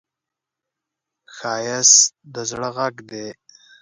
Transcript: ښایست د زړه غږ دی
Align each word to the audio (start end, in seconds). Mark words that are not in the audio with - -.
ښایست 1.35 2.03
د 2.33 2.35
زړه 2.49 2.69
غږ 2.77 2.95
دی 3.09 3.27